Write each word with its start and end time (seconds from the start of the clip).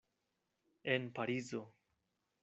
En 0.93 1.05
Parizo. 1.13 1.61